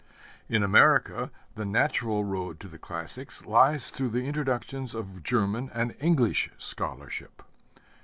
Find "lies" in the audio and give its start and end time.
3.45-3.91